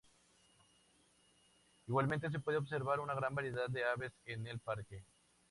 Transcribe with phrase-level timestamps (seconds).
[1.85, 5.03] Igualmente se puede observar una gran variedad de aves en el parque.